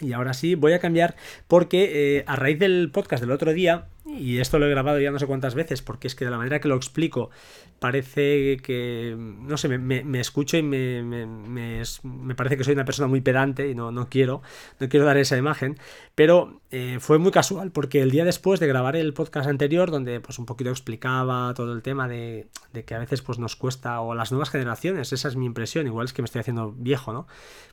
Y 0.00 0.12
ahora 0.12 0.32
sí, 0.32 0.54
voy 0.54 0.72
a 0.72 0.78
cambiar 0.78 1.14
porque 1.46 2.18
eh, 2.18 2.24
a 2.26 2.36
raíz 2.36 2.58
del 2.58 2.90
podcast 2.90 3.20
del 3.20 3.30
otro 3.32 3.52
día, 3.52 3.86
y 4.18 4.38
esto 4.38 4.58
lo 4.58 4.66
he 4.66 4.70
grabado 4.70 4.98
ya 5.00 5.10
no 5.10 5.18
sé 5.18 5.26
cuántas 5.26 5.54
veces, 5.54 5.82
porque 5.82 6.06
es 6.06 6.14
que 6.14 6.24
de 6.24 6.30
la 6.30 6.38
manera 6.38 6.60
que 6.60 6.68
lo 6.68 6.76
explico 6.76 7.30
parece 7.78 8.58
que, 8.58 9.16
no 9.18 9.56
sé, 9.56 9.68
me, 9.78 10.20
escucho 10.20 10.58
y 10.58 10.62
me, 10.62 11.02
me, 11.02 12.34
parece 12.34 12.58
que 12.58 12.64
soy 12.64 12.74
una 12.74 12.84
persona 12.84 13.08
muy 13.08 13.22
pedante 13.22 13.68
y 13.68 13.74
no, 13.74 13.90
no, 13.90 14.08
quiero, 14.08 14.42
no 14.78 14.88
quiero 14.88 15.06
dar 15.06 15.16
esa 15.16 15.38
imagen, 15.38 15.78
pero 16.14 16.60
eh, 16.70 16.98
fue 17.00 17.18
muy 17.18 17.32
casual 17.32 17.72
porque 17.72 18.02
el 18.02 18.10
día 18.10 18.24
después 18.26 18.60
de 18.60 18.66
grabar 18.66 18.96
el 18.96 19.14
podcast 19.14 19.48
anterior, 19.48 19.90
donde 19.90 20.20
pues 20.20 20.38
un 20.38 20.44
poquito 20.44 20.68
explicaba 20.70 21.52
todo 21.54 21.72
el 21.72 21.82
tema 21.82 22.06
de, 22.06 22.48
de 22.72 22.84
que 22.84 22.94
a 22.94 22.98
veces 22.98 23.22
pues 23.22 23.38
nos 23.38 23.56
cuesta, 23.56 24.00
o 24.02 24.12
a 24.12 24.14
las 24.14 24.30
nuevas 24.30 24.50
generaciones, 24.50 25.14
esa 25.14 25.28
es 25.28 25.36
mi 25.36 25.46
impresión, 25.46 25.86
igual 25.86 26.04
es 26.04 26.12
que 26.12 26.20
me 26.20 26.26
estoy 26.26 26.40
haciendo 26.40 26.72
viejo, 26.72 27.14
¿no? 27.14 27.26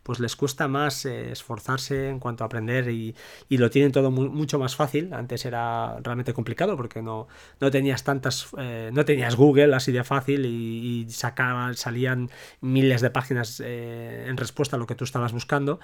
Pues 0.04 0.22
les 0.22 0.38
cuesta 0.38 0.70
más 0.70 1.06
eh, 1.06 1.32
esforzarse 1.32 2.08
en 2.08 2.20
cuanto 2.20 2.46
a 2.46 2.48
aprender 2.48 2.90
y, 2.90 3.14
y 3.50 3.58
lo 3.58 3.70
tienen 3.70 3.92
todo 3.92 4.10
mucho 4.10 4.58
más 4.58 4.78
fácil, 4.78 5.14
antes 5.14 5.46
era 5.46 6.00
realmente 6.02 6.27
complicado 6.34 6.78
porque 6.78 7.02
no, 7.02 7.28
no 7.60 7.72
tenías 7.72 8.04
tantas, 8.04 8.48
eh, 8.58 8.90
no 8.94 9.06
tenías 9.06 9.36
Google 9.36 9.76
así 9.76 9.92
de 9.92 10.04
fácil 10.04 10.46
y, 10.46 11.06
y 11.06 11.10
salían 11.10 12.30
miles 12.62 13.02
de 13.02 13.10
páginas 13.10 13.62
eh, 13.64 14.26
en 14.28 14.38
respuesta 14.38 14.76
a 14.76 14.80
lo 14.80 14.88
que 14.88 14.96
tú 14.96 15.04
estabas 15.04 15.34
buscando 15.34 15.80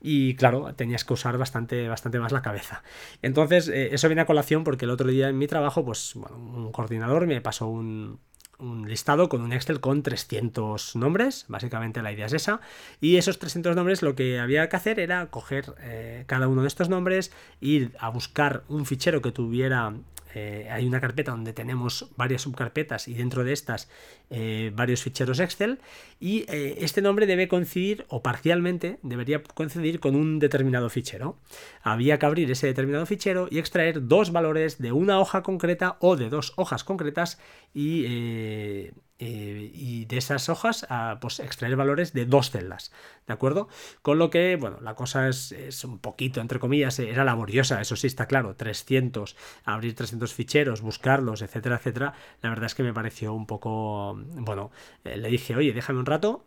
y 0.00 0.34
claro, 0.34 0.74
tenías 0.74 1.04
que 1.04 1.12
usar 1.12 1.38
bastante, 1.38 1.88
bastante 1.88 2.18
más 2.18 2.32
la 2.32 2.42
cabeza. 2.42 2.82
Entonces, 3.22 3.68
eso 3.68 4.08
viene 4.08 4.22
a 4.22 4.26
colación 4.26 4.64
porque 4.64 4.84
el 4.84 4.90
otro 4.90 5.08
día 5.08 5.28
en 5.28 5.38
mi 5.38 5.46
trabajo, 5.46 5.84
pues 5.84 6.12
bueno, 6.14 6.36
un 6.36 6.72
coordinador 6.72 7.26
me 7.26 7.40
pasó 7.40 7.68
un, 7.68 8.18
un 8.62 8.88
listado 8.88 9.28
con 9.28 9.42
un 9.42 9.52
Excel 9.52 9.80
con 9.80 10.02
300 10.02 10.96
nombres, 10.96 11.44
básicamente 11.48 12.02
la 12.02 12.12
idea 12.12 12.26
es 12.26 12.32
esa, 12.32 12.60
y 13.00 13.16
esos 13.16 13.38
300 13.38 13.76
nombres 13.76 14.02
lo 14.02 14.14
que 14.14 14.38
había 14.38 14.68
que 14.68 14.76
hacer 14.76 15.00
era 15.00 15.26
coger 15.26 15.74
eh, 15.80 16.24
cada 16.26 16.48
uno 16.48 16.62
de 16.62 16.68
estos 16.68 16.88
nombres, 16.88 17.32
ir 17.60 17.92
a 17.98 18.08
buscar 18.08 18.62
un 18.68 18.86
fichero 18.86 19.20
que 19.20 19.32
tuviera 19.32 19.92
eh, 20.34 20.68
hay 20.70 20.86
una 20.86 21.00
carpeta 21.00 21.32
donde 21.32 21.52
tenemos 21.52 22.10
varias 22.16 22.42
subcarpetas 22.42 23.08
y 23.08 23.14
dentro 23.14 23.44
de 23.44 23.52
estas 23.52 23.88
eh, 24.30 24.72
varios 24.74 25.02
ficheros 25.02 25.40
Excel 25.40 25.78
y 26.20 26.44
eh, 26.48 26.76
este 26.78 27.02
nombre 27.02 27.26
debe 27.26 27.48
coincidir 27.48 28.06
o 28.08 28.22
parcialmente 28.22 28.98
debería 29.02 29.42
coincidir 29.42 30.00
con 30.00 30.16
un 30.16 30.38
determinado 30.38 30.88
fichero. 30.90 31.36
Había 31.82 32.18
que 32.18 32.26
abrir 32.26 32.50
ese 32.50 32.66
determinado 32.66 33.06
fichero 33.06 33.48
y 33.50 33.58
extraer 33.58 34.06
dos 34.06 34.32
valores 34.32 34.78
de 34.78 34.92
una 34.92 35.20
hoja 35.20 35.42
concreta 35.42 35.96
o 36.00 36.16
de 36.16 36.28
dos 36.28 36.52
hojas 36.56 36.84
concretas 36.84 37.38
y 37.74 38.90
eh, 39.24 39.70
y 39.72 40.04
de 40.06 40.16
esas 40.16 40.48
hojas 40.48 40.84
a, 40.88 41.18
pues, 41.20 41.38
extraer 41.38 41.76
valores 41.76 42.12
de 42.12 42.26
dos 42.26 42.50
celdas, 42.50 42.90
¿de 43.28 43.32
acuerdo? 43.32 43.68
Con 44.02 44.18
lo 44.18 44.30
que, 44.30 44.56
bueno, 44.56 44.80
la 44.80 44.96
cosa 44.96 45.28
es, 45.28 45.52
un 45.84 46.00
poquito, 46.00 46.40
entre 46.40 46.58
comillas, 46.58 46.98
era 46.98 47.22
laboriosa, 47.22 47.80
eso 47.80 47.94
sí 47.94 48.08
está 48.08 48.26
claro, 48.26 48.56
300, 48.56 49.36
abrir 49.64 49.94
300 49.94 50.34
ficheros, 50.34 50.80
buscarlos, 50.80 51.40
etcétera, 51.40 51.76
etcétera, 51.76 52.14
la 52.42 52.48
verdad 52.48 52.66
es 52.66 52.74
que 52.74 52.82
me 52.82 52.92
pareció 52.92 53.32
un 53.32 53.46
poco, 53.46 54.16
bueno, 54.16 54.72
eh, 55.04 55.16
le 55.16 55.28
dije, 55.28 55.54
oye, 55.54 55.72
déjame 55.72 56.00
un 56.00 56.06
rato, 56.06 56.44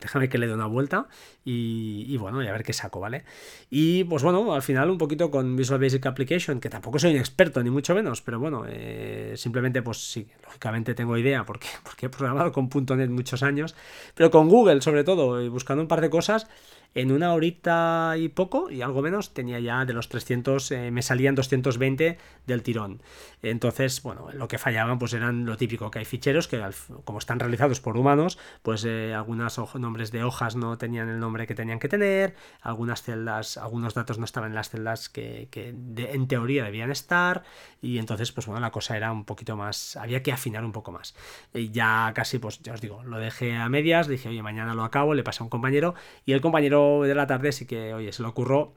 déjame 0.00 0.28
que 0.28 0.38
le 0.38 0.46
dé 0.46 0.54
una 0.54 0.66
vuelta 0.66 1.06
y, 1.44 2.16
bueno, 2.16 2.42
y 2.42 2.46
a 2.46 2.52
ver 2.52 2.62
qué 2.62 2.72
saco, 2.72 3.00
¿vale? 3.00 3.24
Y 3.70 4.04
pues 4.04 4.22
bueno, 4.22 4.54
al 4.54 4.62
final 4.62 4.90
un 4.90 4.98
poquito 4.98 5.30
con 5.30 5.56
Visual 5.56 5.80
Basic 5.80 6.04
Application, 6.06 6.60
que 6.60 6.68
tampoco 6.68 6.98
soy 6.98 7.12
un 7.12 7.18
experto, 7.18 7.62
ni 7.62 7.70
mucho 7.70 7.94
menos, 7.94 8.22
pero 8.22 8.38
bueno, 8.38 8.64
eh, 8.68 9.34
simplemente 9.36 9.82
pues 9.82 9.98
sí, 9.98 10.28
lógicamente 10.44 10.94
tengo 10.94 11.16
idea 11.16 11.44
porque, 11.44 11.68
porque 11.82 12.06
he 12.06 12.08
programado 12.08 12.52
con 12.52 12.68
.NET 12.68 13.10
muchos 13.10 13.42
años, 13.42 13.74
pero 14.14 14.30
con 14.30 14.48
Google 14.48 14.80
sobre 14.82 15.04
todo, 15.04 15.42
y 15.42 15.48
buscando 15.48 15.82
un 15.82 15.88
par 15.88 16.00
de 16.00 16.10
cosas, 16.10 16.46
en 16.94 17.12
una 17.12 17.32
horita 17.32 18.14
y 18.18 18.28
poco, 18.28 18.70
y 18.70 18.82
algo 18.82 19.02
menos, 19.02 19.32
tenía 19.32 19.60
ya 19.60 19.84
de 19.84 19.92
los 19.92 20.08
300, 20.08 20.70
eh, 20.72 20.90
me 20.90 21.02
salían 21.02 21.34
220 21.34 22.18
del 22.46 22.62
tirón. 22.62 23.00
Entonces, 23.42 24.02
bueno, 24.02 24.28
lo 24.32 24.48
que 24.48 24.58
fallaban 24.58 24.98
pues 24.98 25.14
eran 25.14 25.46
lo 25.46 25.56
típico, 25.56 25.90
que 25.90 26.00
hay 26.00 26.04
ficheros 26.04 26.48
que 26.48 26.62
como 27.04 27.18
están 27.18 27.40
realizados 27.40 27.80
por 27.80 27.96
humanos, 27.96 28.38
pues 28.62 28.84
eh, 28.84 29.14
algunos 29.14 29.58
nombres 29.74 30.12
de 30.12 30.22
hojas 30.22 30.54
no 30.54 30.78
tenían 30.78 31.08
el 31.08 31.18
nombre 31.18 31.46
que 31.46 31.54
tenían 31.54 31.78
que 31.78 31.88
tener, 31.88 32.34
algunas 32.60 33.02
celdas, 33.02 33.56
algunos 33.56 33.94
datos 33.94 34.18
no 34.18 34.24
estaban 34.24 34.50
en 34.50 34.54
las 34.54 34.70
celdas 34.70 35.08
que, 35.08 35.48
en 35.52 36.28
teoría 36.28 36.64
debían 36.64 36.90
estar, 36.90 37.42
y 37.80 37.98
entonces, 37.98 38.32
pues 38.32 38.46
bueno, 38.46 38.60
la 38.60 38.70
cosa 38.70 38.96
era 38.96 39.10
un 39.12 39.24
poquito 39.24 39.56
más, 39.56 39.96
había 39.96 40.22
que 40.22 40.32
afinar 40.32 40.64
un 40.64 40.72
poco 40.72 40.92
más. 40.92 41.14
Y 41.52 41.70
ya 41.70 42.12
casi, 42.14 42.38
pues 42.38 42.60
ya 42.60 42.74
os 42.74 42.80
digo, 42.80 43.02
lo 43.02 43.18
dejé 43.18 43.56
a 43.56 43.68
medias, 43.68 44.06
dije, 44.06 44.28
oye, 44.28 44.42
mañana 44.42 44.74
lo 44.74 44.84
acabo, 44.84 45.14
le 45.14 45.24
pasé 45.24 45.42
a 45.42 45.44
un 45.44 45.50
compañero, 45.50 45.94
y 46.24 46.32
el 46.32 46.40
compañero 46.40 46.81
de 47.02 47.14
la 47.14 47.26
tarde 47.26 47.52
sí 47.52 47.66
que, 47.66 47.94
oye, 47.94 48.12
se 48.12 48.22
lo 48.22 48.28
ocurrió 48.28 48.74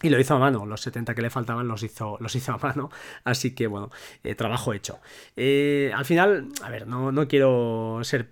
y 0.00 0.10
lo 0.10 0.20
hizo 0.20 0.34
a 0.34 0.38
mano, 0.38 0.64
los 0.64 0.80
70 0.82 1.12
que 1.16 1.22
le 1.22 1.30
faltaban 1.30 1.66
los 1.66 1.82
hizo, 1.82 2.18
los 2.20 2.32
hizo 2.36 2.52
a 2.52 2.58
mano, 2.58 2.88
así 3.24 3.54
que 3.54 3.66
bueno, 3.66 3.90
eh, 4.22 4.36
trabajo 4.36 4.72
hecho. 4.72 5.00
Eh, 5.34 5.90
al 5.92 6.04
final, 6.04 6.48
a 6.62 6.70
ver, 6.70 6.86
no, 6.86 7.10
no, 7.10 7.26
quiero 7.26 7.98
ser, 8.02 8.30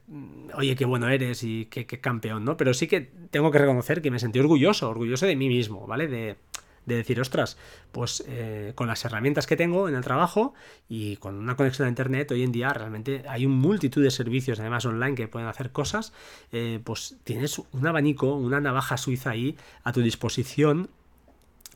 oye, 0.54 0.76
qué 0.76 0.84
bueno 0.84 1.08
eres 1.08 1.42
y 1.42 1.66
qué, 1.66 1.84
campeón, 1.86 2.44
¿no? 2.44 2.56
Pero 2.56 2.72
sí 2.72 2.86
que 2.86 3.00
tengo 3.00 3.50
que 3.50 3.58
reconocer 3.58 4.00
que 4.00 4.12
me 4.12 4.20
sentí 4.20 4.38
orgulloso, 4.38 4.88
orgulloso 4.88 5.26
de 5.26 5.34
mí 5.34 5.48
mismo, 5.48 5.88
¿vale? 5.88 6.06
De, 6.06 6.36
de 6.86 6.96
decir, 6.96 7.20
ostras, 7.20 7.58
pues 7.92 8.24
eh, 8.26 8.72
con 8.74 8.86
las 8.86 9.04
herramientas 9.04 9.46
que 9.46 9.56
tengo 9.56 9.88
en 9.88 9.94
el 9.94 10.02
trabajo 10.02 10.54
y 10.88 11.16
con 11.16 11.34
una 11.34 11.56
conexión 11.56 11.86
a 11.86 11.88
Internet, 11.88 12.30
hoy 12.30 12.42
en 12.42 12.52
día 12.52 12.72
realmente 12.72 13.24
hay 13.28 13.44
un 13.44 13.52
multitud 13.52 14.02
de 14.02 14.10
servicios, 14.10 14.60
además 14.60 14.86
online, 14.86 15.14
que 15.14 15.28
pueden 15.28 15.48
hacer 15.48 15.72
cosas, 15.72 16.12
eh, 16.52 16.80
pues 16.82 17.16
tienes 17.24 17.58
un 17.58 17.86
abanico, 17.86 18.34
una 18.34 18.60
navaja 18.60 18.96
suiza 18.96 19.30
ahí 19.30 19.56
a 19.82 19.92
tu 19.92 20.00
disposición 20.00 20.88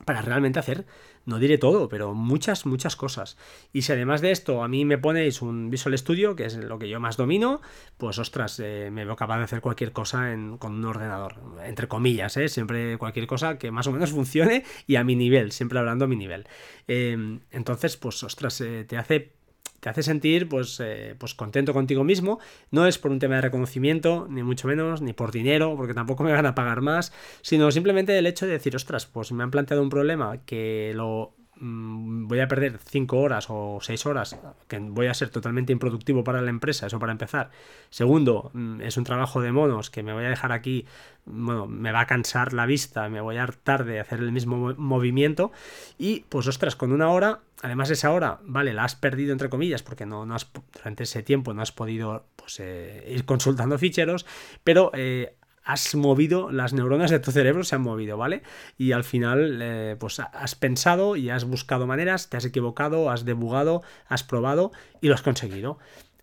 para 0.04 0.22
realmente 0.22 0.58
hacer 0.58 0.86
no 1.26 1.38
diré 1.38 1.58
todo, 1.58 1.88
pero 1.88 2.14
muchas, 2.14 2.66
muchas 2.66 2.96
cosas. 2.96 3.36
Y 3.72 3.82
si 3.82 3.92
además 3.92 4.20
de 4.20 4.30
esto 4.30 4.62
a 4.62 4.68
mí 4.68 4.84
me 4.84 4.98
ponéis 4.98 5.42
un 5.42 5.70
Visual 5.70 5.96
Studio, 5.96 6.36
que 6.36 6.44
es 6.44 6.56
lo 6.56 6.78
que 6.78 6.88
yo 6.88 7.00
más 7.00 7.16
domino, 7.16 7.60
pues 7.98 8.18
ostras, 8.18 8.60
eh, 8.60 8.90
me 8.90 9.04
veo 9.04 9.16
capaz 9.16 9.38
de 9.38 9.44
hacer 9.44 9.60
cualquier 9.60 9.92
cosa 9.92 10.34
con 10.58 10.74
un 10.74 10.84
ordenador, 10.84 11.36
entre 11.64 11.88
comillas, 11.88 12.36
¿eh? 12.36 12.48
siempre 12.48 12.98
cualquier 12.98 13.26
cosa 13.26 13.58
que 13.58 13.70
más 13.70 13.86
o 13.86 13.92
menos 13.92 14.10
funcione 14.20 14.64
y 14.86 14.96
a 14.96 15.04
mi 15.04 15.16
nivel, 15.16 15.52
siempre 15.52 15.78
hablando 15.78 16.06
a 16.06 16.08
mi 16.08 16.16
nivel. 16.16 16.46
Em, 16.86 17.40
entonces, 17.50 17.96
pues 17.96 18.22
ostras, 18.22 18.60
eh, 18.60 18.84
te 18.84 18.96
hace 18.96 19.39
te 19.80 19.88
hace 19.88 20.02
sentir 20.02 20.48
pues, 20.48 20.78
eh, 20.80 21.14
pues 21.18 21.34
contento 21.34 21.72
contigo 21.72 22.04
mismo. 22.04 22.38
No 22.70 22.86
es 22.86 22.98
por 22.98 23.10
un 23.10 23.18
tema 23.18 23.36
de 23.36 23.40
reconocimiento, 23.42 24.26
ni 24.30 24.42
mucho 24.42 24.68
menos, 24.68 25.02
ni 25.02 25.12
por 25.12 25.32
dinero, 25.32 25.74
porque 25.76 25.94
tampoco 25.94 26.22
me 26.22 26.32
van 26.32 26.46
a 26.46 26.54
pagar 26.54 26.80
más, 26.80 27.12
sino 27.42 27.70
simplemente 27.70 28.16
el 28.16 28.26
hecho 28.26 28.46
de 28.46 28.52
decir, 28.52 28.76
ostras, 28.76 29.06
pues 29.06 29.32
me 29.32 29.42
han 29.42 29.50
planteado 29.50 29.82
un 29.82 29.90
problema 29.90 30.38
que 30.44 30.92
lo 30.94 31.34
Mm, 31.60 32.26
voy 32.26 32.40
a 32.40 32.48
perder 32.48 32.78
5 32.78 33.18
horas 33.18 33.46
o 33.50 33.80
6 33.82 34.06
horas, 34.06 34.38
que 34.66 34.78
voy 34.78 35.08
a 35.08 35.14
ser 35.14 35.28
totalmente 35.28 35.74
improductivo 35.74 36.24
para 36.24 36.40
la 36.40 36.48
empresa, 36.48 36.86
eso 36.86 36.98
para 36.98 37.12
empezar. 37.12 37.50
Segundo, 37.90 38.50
mm, 38.54 38.80
es 38.80 38.96
un 38.96 39.04
trabajo 39.04 39.42
de 39.42 39.52
monos 39.52 39.90
que 39.90 40.02
me 40.02 40.14
voy 40.14 40.24
a 40.24 40.30
dejar 40.30 40.52
aquí, 40.52 40.86
bueno, 41.26 41.66
me 41.66 41.92
va 41.92 42.00
a 42.00 42.06
cansar 42.06 42.54
la 42.54 42.64
vista, 42.64 43.10
me 43.10 43.20
voy 43.20 43.36
a 43.36 43.42
hartar 43.42 43.84
de 43.84 44.00
hacer 44.00 44.20
el 44.20 44.32
mismo 44.32 44.74
movimiento. 44.78 45.52
Y 45.98 46.20
pues 46.30 46.46
ostras, 46.46 46.76
con 46.76 46.92
una 46.92 47.10
hora, 47.10 47.40
además 47.62 47.90
esa 47.90 48.10
hora, 48.10 48.40
vale, 48.42 48.72
la 48.72 48.84
has 48.84 48.96
perdido 48.96 49.32
entre 49.32 49.50
comillas, 49.50 49.82
porque 49.82 50.06
no, 50.06 50.24
no 50.24 50.34
has, 50.34 50.50
durante 50.72 51.02
ese 51.02 51.22
tiempo 51.22 51.52
no 51.52 51.60
has 51.60 51.72
podido 51.72 52.24
pues, 52.36 52.58
eh, 52.60 53.04
ir 53.10 53.26
consultando 53.26 53.78
ficheros, 53.78 54.24
pero... 54.64 54.90
Eh, 54.94 55.36
has 55.72 55.94
movido, 55.94 56.50
las 56.50 56.72
neuronas 56.72 57.10
de 57.10 57.20
tu 57.20 57.30
cerebro 57.30 57.62
se 57.62 57.76
han 57.76 57.82
movido, 57.82 58.16
¿vale? 58.16 58.42
Y 58.76 58.90
al 58.90 59.04
final, 59.04 59.60
eh, 59.62 59.96
pues 59.98 60.18
has 60.18 60.54
pensado 60.56 61.14
y 61.14 61.30
has 61.30 61.44
buscado 61.44 61.86
maneras, 61.86 62.28
te 62.28 62.36
has 62.36 62.44
equivocado, 62.44 63.08
has 63.08 63.24
debugado, 63.24 63.82
has 64.08 64.24
probado 64.24 64.72
y 65.00 65.06
lo 65.06 65.14
has 65.14 65.22
conseguido. 65.22 65.78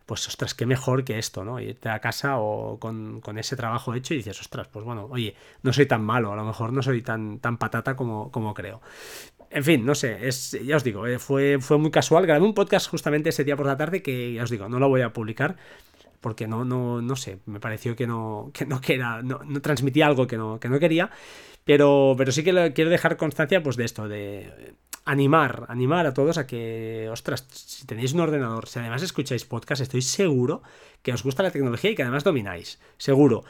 Pues 0.06 0.27
ostras, 0.27 0.54
qué 0.54 0.66
mejor 0.66 1.06
que 1.06 1.18
esto, 1.18 1.46
¿no? 1.46 1.62
Irte 1.62 1.88
a 1.89 2.00
casa 2.00 2.39
o 2.39 2.77
con, 2.80 3.22
ese 3.38 3.56
trabajo 3.56 3.94
hecho 3.94 4.13
y 4.13 4.18
dices, 4.18 4.39
ostras, 4.39 4.68
pues 4.68 4.84
bueno, 4.84 5.08
oye, 5.10 5.36
no 5.63 5.72
soy 5.72 5.86
tan 5.86 6.04
malo, 6.04 6.34
a 6.34 6.36
lo 6.36 6.44
mejor 6.44 6.74
no 6.74 6.82
soy 6.82 7.01
tan, 7.01 7.39
tan 7.39 7.58
patata 7.58 7.96
como, 7.96 8.32
como 8.32 8.54
creo. 8.54 8.82
En 9.50 9.63
fin, 9.63 9.86
no 9.86 9.96
sé, 9.96 10.27
es, 10.27 10.58
ya 10.62 10.75
os 10.75 10.84
digo, 10.84 11.08
eh, 11.08 11.20
fue, 11.20 11.60
fue 11.62 11.77
muy 11.77 11.92
casual. 11.92 12.25
Grabé 12.25 12.46
un 12.46 12.54
podcast 12.54 12.89
justamente 12.89 13.30
ese 13.30 13.46
día 13.46 13.56
por 13.56 13.66
la 13.66 13.77
tarde 13.77 14.01
que, 14.01 14.34
ya 14.34 14.44
os 14.44 14.50
digo, 14.50 14.68
no 14.68 14.80
lo 14.80 14.89
voy 14.89 15.01
a 15.01 15.13
publicar 15.13 15.56
porque 16.22 16.48
no, 16.48 16.66
no, 16.66 17.02
no 17.02 17.16
sé, 17.16 17.40
me 17.46 17.60
pareció 17.60 17.96
que 17.96 18.08
no, 18.08 18.52
que 18.54 18.66
no, 18.66 18.82
que 18.82 18.98
no, 18.98 19.62
transmitía 19.62 20.08
algo 20.08 20.28
que 20.28 20.38
no, 20.38 20.60
que 20.60 20.70
no 20.70 20.80
quería, 20.80 21.12
pero, 21.64 22.16
pero 22.18 22.32
sí 22.32 22.44
que 22.44 22.74
quiero 22.74 22.90
dejar 22.90 23.18
constancia 23.18 23.62
pues 23.62 23.76
de 23.76 23.86
esto, 23.86 24.08
de 24.08 24.76
animar, 25.06 25.66
animar 25.70 26.06
a 26.06 26.14
todos 26.14 26.38
a 26.38 26.46
que, 26.46 27.08
ostras, 27.10 27.48
si 27.50 27.86
tenéis 27.86 28.14
un 28.14 28.20
ordenador, 28.20 28.68
si 28.68 28.80
además 28.80 29.02
escucháis 29.04 29.46
podcast, 29.46 29.82
estoy 29.82 30.02
seguro 30.02 30.62
que 31.02 31.14
os 31.14 31.24
gusta 31.24 31.44
la 31.44 31.52
tecnología 31.52 31.92
y 31.92 31.96
que 31.96 32.04
además 32.04 32.24
domináis, 32.24 32.80
seguro. 32.98 33.44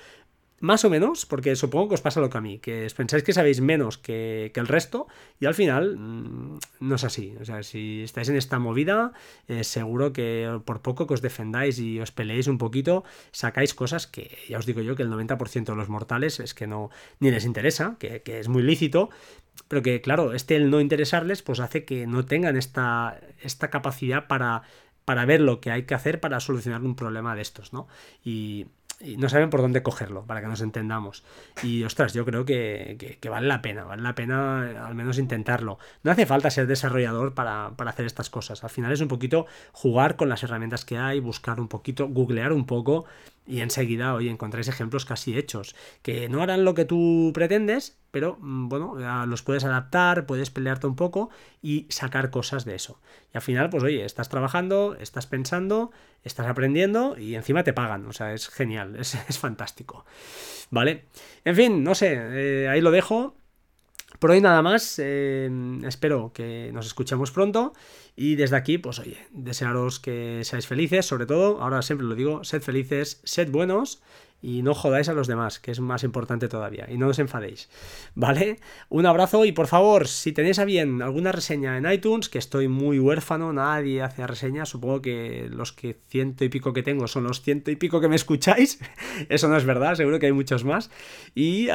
Más 0.60 0.84
o 0.86 0.90
menos, 0.90 1.28
porque 1.28 1.56
supongo 1.56 1.90
que 1.90 1.96
os 1.96 2.02
pasa 2.02 2.20
lo 2.20 2.32
que 2.32 2.38
a 2.40 2.42
mí, 2.42 2.58
que 2.58 2.88
pensáis 2.96 3.22
que 3.22 3.32
sabéis 3.32 3.62
menos 3.62 4.00
que, 4.00 4.52
el 4.56 4.68
resto 4.68 5.06
y 5.40 5.46
al 5.46 5.54
final 5.54 5.98
mm, 5.98 6.60
no 6.80 6.96
es 6.96 7.04
así. 7.04 7.36
O 7.40 7.46
sea, 7.46 7.62
si 7.62 8.02
estáis 8.02 8.30
en 8.30 8.38
esta 8.38 8.58
movida, 8.58 9.14
eh, 9.48 9.64
seguro 9.64 10.14
que 10.14 10.60
por 10.66 10.82
poco 10.82 11.06
que 11.06 11.14
os 11.14 11.22
defendáis 11.22 11.78
y 11.78 12.00
os 12.00 12.12
peleéis 12.12 12.48
un 12.48 12.58
poquito, 12.58 13.04
sacáis 13.32 13.76
cosas 13.76 14.08
que 14.08 14.36
ya 14.50 14.58
os 14.58 14.66
digo 14.66 14.82
yo 14.82 14.96
que 14.96 15.04
el 15.04 15.12
90% 15.12 15.66
de 15.66 15.76
los 15.76 15.90
mortales 15.90 16.40
es 16.40 16.56
que 16.56 16.66
no 16.66 16.90
ni 17.20 17.30
les 17.30 17.46
interesa, 17.46 17.98
que, 18.00 18.24
es 18.26 18.48
muy 18.48 18.64
lícito, 18.64 19.12
pero 19.68 19.84
que 19.84 20.02
claro, 20.02 20.34
este 20.34 20.56
el 20.56 20.72
no 20.72 20.82
interesarles 20.82 21.44
pues 21.44 21.60
hace 21.60 21.86
que 21.86 22.08
no 22.08 22.26
tengan 22.26 22.58
esta, 22.58 23.20
esta 23.44 23.70
capacidad 23.70 24.26
para, 24.26 24.64
para 25.06 25.26
ver 25.26 25.42
lo 25.42 25.62
que 25.62 25.70
hay 25.70 25.84
que 25.84 25.94
hacer 25.94 26.20
para 26.20 26.40
solucionar 26.40 26.82
un 26.82 26.96
problema 26.96 27.36
de 27.36 27.44
estos, 27.44 27.74
¿no? 27.74 27.88
Y 28.26 28.66
no 29.18 29.30
saben 29.30 29.50
por 29.50 29.62
dónde 29.62 29.84
cogerlo, 29.84 30.25
para 30.25 30.42
que 30.42 30.48
nos 30.48 30.62
entendamos. 30.62 31.24
Y 31.62 31.84
ostras, 31.84 32.13
yo 32.13 32.25
creo 32.25 32.46
que, 32.46 33.20
vale 33.30 33.48
la 33.48 33.62
pena, 33.62 33.84
vale 33.84 34.01
la 34.01 34.16
pena 34.16 34.88
al 34.88 34.96
menos 34.96 35.20
intentarlo. 35.20 35.77
No 36.04 36.12
hace 36.12 36.25
falta 36.25 36.50
ser 36.50 36.66
desarrollador 36.68 37.34
para, 37.34 37.68
hacer 37.68 38.06
estas 38.06 38.30
cosas. 38.30 38.63
Al 38.63 38.70
final 38.70 38.92
es 38.92 39.01
un 39.01 39.08
poquito 39.08 39.46
jugar 39.72 40.16
con 40.16 40.30
las 40.30 40.44
herramientas 40.44 40.84
que 40.84 40.98
hay, 40.98 41.20
buscar 41.20 41.60
un 41.60 41.68
poquito, 41.68 42.08
googlear 42.08 42.51
un 42.51 42.66
poco 42.66 43.06
y 43.48 43.62
enseguida, 43.62 44.13
hoy 44.13 44.27
encontráis 44.27 44.68
ejemplos 44.68 45.06
casi 45.06 45.38
hechos, 45.38 45.75
que 46.01 46.27
no 46.27 46.44
harán 46.44 46.66
lo 46.66 46.74
que 46.74 46.84
tú 46.84 47.32
pretendes, 47.34 47.98
pero 48.12 48.38
mm, 48.39 48.68
bueno, 48.68 49.25
los 49.25 49.42
puedes 49.42 49.63
adaptar, 49.63 50.25
puedes 50.25 50.50
pelearte 50.50 50.86
un 50.86 50.96
poco 50.96 51.30
y 51.62 51.88
sacar 51.89 52.30
cosas 52.30 52.66
de 52.66 52.75
eso. 52.75 53.00
Y 53.34 53.38
al 53.38 53.42
final, 53.42 53.70
pues 53.70 53.84
oye, 53.84 54.04
estás 54.04 54.27
trabajando, 54.27 54.98
estás 55.00 55.27
pensando, 55.27 55.92
estás 56.24 56.48
aprendiendo 56.48 57.18
y 57.18 57.36
encima 57.36 57.63
te 57.63 57.74
pagan, 57.74 58.06
o 58.06 58.13
sea, 58.13 58.34
es 58.34 58.50
genial, 58.50 58.96
es, 59.00 59.39
fantástico. 59.39 60.06
¿Vale? 60.70 61.06
En 61.46 61.56
fin, 61.56 61.84
no 61.84 61.96
sé, 61.96 62.18
eh, 62.18 62.68
ahí 62.68 62.82
lo 62.82 62.92
dejo. 62.92 63.37
Por 64.20 64.32
hoy 64.32 64.42
nada 64.42 64.62
más, 64.64 65.00
eh, 65.00 65.50
espero 65.86 66.32
que 66.34 66.72
nos 66.74 66.88
escuchemos 66.88 67.32
pronto 67.32 67.74
y 68.16 68.36
desde 68.36 68.56
aquí, 68.56 68.80
pues 68.80 68.98
oye, 68.98 69.18
desearos 69.32 70.00
que 70.00 70.42
seáis 70.44 70.66
felices, 70.66 71.06
sobre 71.06 71.28
todo, 71.28 71.62
ahora 71.62 71.84
siempre 71.84 72.08
lo 72.08 72.16
digo, 72.16 72.44
sed 72.44 72.62
felices, 72.62 73.22
sed 73.24 73.52
buenos 73.52 74.02
y 74.41 74.62
no 74.62 74.75
jodáis 74.75 75.10
a 75.10 75.13
los 75.13 75.27
demás, 75.27 75.60
que 75.60 75.72
es 75.72 75.79
más 75.79 76.03
importante 76.03 76.48
todavía, 76.48 76.88
y 76.89 76.98
no 76.98 77.08
os 77.08 77.20
enfadéis, 77.20 77.70
¿vale? 78.13 78.60
Un 78.89 79.06
abrazo 79.06 79.46
y 79.46 79.51
por 79.51 79.67
favor, 79.67 80.08
si 80.08 80.32
tenéis 80.32 80.60
a 80.60 80.65
bien 80.65 81.01
alguna 81.01 81.32
reseña 81.32 81.77
en 81.77 81.91
iTunes, 81.91 82.29
que 82.29 82.38
estoy 82.38 82.67
muy 82.67 83.00
huérfano, 83.00 83.51
nadie 83.51 84.03
hace 84.03 84.27
reseñas, 84.27 84.70
supongo 84.70 85.01
que 85.01 85.50
los 85.51 85.74
que 85.74 85.98
ciento 86.08 86.46
y 86.46 86.50
pico 86.50 86.74
que 86.74 86.84
tengo 86.84 87.08
son 87.08 87.24
los 87.24 87.41
ciento 87.41 87.72
y 87.72 87.75
pico 87.75 88.00
que 88.00 88.10
me 88.10 88.15
escucháis, 88.15 88.79
eso 89.29 89.48
no 89.48 89.58
es 89.58 89.65
verdad, 89.65 89.96
seguro 89.96 90.20
que 90.20 90.27
hay 90.27 90.34
muchos 90.34 90.63
más, 90.63 90.91
y, 91.34 91.70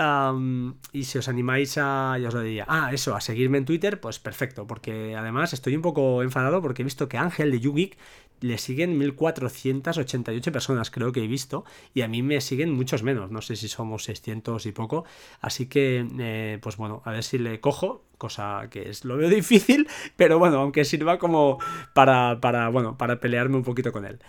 y 0.92 1.04
si 1.04 1.18
os 1.18 1.28
animáis 1.28 1.76
a, 1.78 2.16
ya 2.20 2.28
os 2.28 2.34
lo 2.34 2.42
diría, 2.42 2.64
ah, 2.68 2.90
eso, 2.92 3.16
a 3.16 3.20
seguirme 3.20 3.58
en 3.58 3.64
Twitter, 3.64 4.00
pues 4.00 4.20
perfecto, 4.20 4.66
porque 4.66 5.16
además 5.16 5.52
estoy 5.52 5.74
un 5.74 5.82
poco 5.82 6.22
enfadado 6.22 6.62
porque 6.62 6.82
he 6.82 6.84
visto 6.84 7.08
que 7.08 7.18
Ángel 7.18 7.50
de 7.50 7.60
YouGeek 7.60 7.98
le 8.42 8.58
siguen 8.58 8.98
1488 8.98 10.52
personas, 10.52 10.90
creo 10.90 11.12
que 11.12 11.24
he 11.24 11.26
visto, 11.26 11.64
y 11.94 12.02
a 12.02 12.08
mí 12.08 12.22
me 12.22 12.40
siguen 12.40 12.72
muchos 12.72 13.02
menos, 13.02 13.30
no 13.30 13.40
sé 13.40 13.56
si 13.56 13.68
somos 13.68 14.04
600 14.04 14.66
y 14.66 14.72
poco, 14.72 15.04
así 15.40 15.66
que, 15.66 16.06
eh, 16.18 16.58
pues 16.60 16.76
bueno, 16.76 17.02
a 17.04 17.12
ver 17.12 17.24
si 17.24 17.38
le 17.38 17.60
cojo, 17.60 18.04
cosa 18.18 18.68
que 18.70 18.88
es, 18.90 19.04
lo 19.04 19.16
veo 19.16 19.28
difícil, 19.28 19.88
pero 20.16 20.38
bueno, 20.38 20.60
aunque 20.60 20.84
sirva 20.84 21.18
como 21.18 21.58
para, 21.94 22.40
para, 22.40 22.68
bueno, 22.68 22.98
para 22.98 23.20
pelearme 23.20 23.56
un 23.56 23.64
poquito 23.64 23.92
con 23.92 24.04
él. 24.04 24.20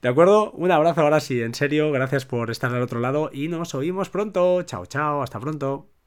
¿De 0.00 0.08
acuerdo? 0.08 0.52
Un 0.52 0.70
abrazo 0.70 1.02
ahora 1.02 1.20
sí, 1.20 1.40
en 1.40 1.54
serio, 1.54 1.90
gracias 1.92 2.24
por 2.24 2.50
estar 2.50 2.72
al 2.74 2.82
otro 2.82 3.00
lado 3.00 3.30
y 3.32 3.48
nos 3.48 3.74
oímos 3.74 4.10
pronto. 4.10 4.62
Chao, 4.62 4.86
chao, 4.86 5.22
hasta 5.22 5.40
pronto. 5.40 6.01